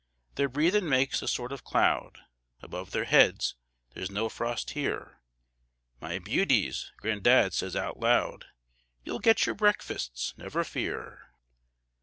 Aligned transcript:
Their 0.33 0.49
breathin' 0.49 0.89
makes 0.89 1.21
a 1.21 1.27
sort 1.27 1.51
of 1.51 1.63
cloud 1.63 2.21
Above 2.63 2.89
their 2.89 3.03
heads 3.03 3.53
there's 3.93 4.09
no 4.09 4.29
frost 4.29 4.71
here. 4.71 5.21
"My 5.99 6.17
beauties," 6.17 6.91
gran'dad 7.03 7.53
says 7.53 7.75
out 7.75 7.99
loud, 7.99 8.45
"You'll 9.03 9.19
get 9.19 9.45
your 9.45 9.53
breakfasts, 9.53 10.33
never 10.37 10.63
fear." 10.63 11.29